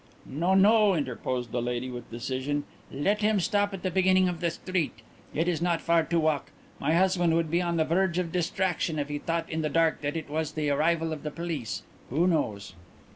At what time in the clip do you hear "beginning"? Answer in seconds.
3.91-4.27